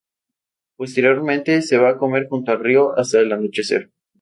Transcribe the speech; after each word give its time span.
Posteriormente 0.77 1.61
se 1.61 1.77
va 1.77 1.89
a 1.89 1.97
comer 1.99 2.27
junto 2.27 2.51
al 2.51 2.59
río 2.63 2.97
hasta 2.97 3.19
el 3.19 3.31
anochecer. 3.31 3.91